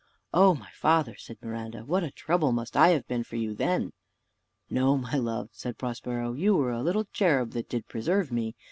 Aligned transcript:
"O 0.33 0.55
my 0.55 0.71
father," 0.71 1.15
said 1.15 1.37
Miranda, 1.43 1.85
"what 1.85 2.03
a 2.03 2.09
trouble 2.09 2.51
must 2.51 2.75
I 2.75 2.87
have 2.87 3.07
been 3.07 3.23
to 3.25 3.37
you 3.37 3.53
then!" 3.53 3.93
"No, 4.67 4.97
my 4.97 5.13
love," 5.13 5.49
said 5.51 5.77
Prospero, 5.77 6.33
"you 6.33 6.55
were 6.55 6.71
a 6.71 6.81
little 6.81 7.05
cherub 7.13 7.51
that 7.51 7.69
did 7.69 7.87
preserve 7.87 8.31
me. 8.31 8.55